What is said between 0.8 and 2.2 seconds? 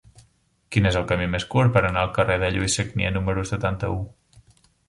és el camí més curt per anar al